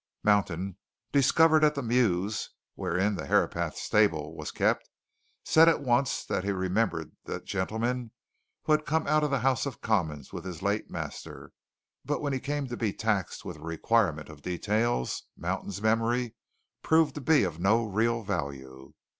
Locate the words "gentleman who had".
7.39-8.87